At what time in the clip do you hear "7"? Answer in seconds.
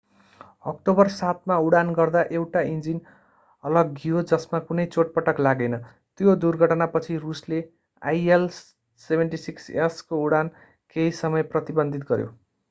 1.15-1.41